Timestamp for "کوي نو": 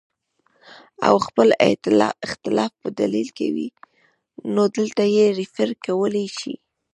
3.39-4.63